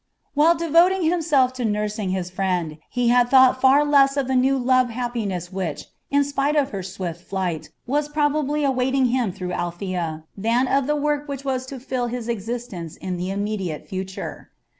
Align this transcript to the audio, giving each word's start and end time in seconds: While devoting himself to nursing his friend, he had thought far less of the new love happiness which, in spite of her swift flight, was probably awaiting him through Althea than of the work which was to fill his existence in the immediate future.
While 0.33 0.55
devoting 0.55 1.03
himself 1.03 1.53
to 1.53 1.63
nursing 1.63 2.09
his 2.09 2.31
friend, 2.31 2.79
he 2.89 3.09
had 3.09 3.29
thought 3.29 3.61
far 3.61 3.85
less 3.85 4.17
of 4.17 4.27
the 4.27 4.33
new 4.35 4.57
love 4.57 4.89
happiness 4.89 5.53
which, 5.53 5.85
in 6.09 6.23
spite 6.23 6.55
of 6.55 6.71
her 6.71 6.81
swift 6.81 7.21
flight, 7.23 7.69
was 7.85 8.09
probably 8.09 8.63
awaiting 8.63 9.05
him 9.13 9.31
through 9.31 9.51
Althea 9.53 10.23
than 10.35 10.67
of 10.67 10.87
the 10.87 10.95
work 10.95 11.27
which 11.27 11.45
was 11.45 11.67
to 11.67 11.79
fill 11.79 12.07
his 12.07 12.27
existence 12.27 12.95
in 12.95 13.17
the 13.17 13.29
immediate 13.29 13.87
future. 13.87 14.49